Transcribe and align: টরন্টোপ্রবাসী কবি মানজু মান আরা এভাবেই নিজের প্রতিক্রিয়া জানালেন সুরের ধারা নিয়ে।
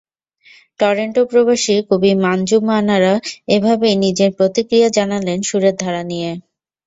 টরন্টোপ্রবাসী 0.79 1.75
কবি 1.89 2.11
মানজু 2.23 2.57
মান 2.67 2.85
আরা 2.95 3.13
এভাবেই 3.55 3.95
নিজের 4.03 4.29
প্রতিক্রিয়া 4.37 4.89
জানালেন 4.97 5.39
সুরের 5.49 5.75
ধারা 5.81 6.01
নিয়ে। 6.11 6.31